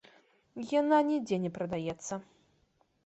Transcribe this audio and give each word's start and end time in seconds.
Яна 0.79 0.97
нідзе 1.09 1.39
не 1.45 1.51
прадаецца. 1.59 2.13